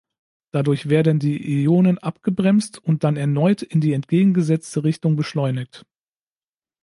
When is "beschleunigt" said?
5.15-5.85